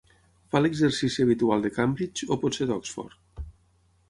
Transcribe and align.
Fa 0.53 0.61
l'exercici 0.61 1.25
habitual 1.25 1.61
de 1.67 1.71
Cambridge, 1.75 2.31
o 2.37 2.39
potser 2.45 2.69
d'Oxford? 2.73 3.47